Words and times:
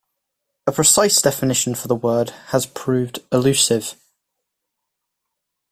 A 0.65 0.71
precise 0.71 1.21
definition 1.21 1.75
for 1.75 1.87
the 1.87 1.93
word 1.95 2.31
has 2.47 2.65
proved 2.65 3.19
elusive. 3.31 3.93